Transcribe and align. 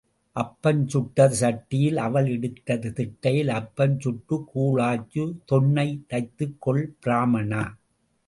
அப்பம் 0.35 0.87
சுட்டது 0.87 1.35
சட்டியில் 1.35 1.95
அவல் 1.95 2.25
இடித்தது 2.25 2.89
திட்டையில் 2.91 3.49
அப்பம் 3.49 3.99
சுட்டுக் 3.99 4.47
கூழ் 4.47 4.79
ஆச்சு 4.81 5.23
தொன்னை 5.51 5.87
தைத்துக் 6.09 6.57
கொள் 6.59 6.95
பிராம்மணா. 7.05 7.63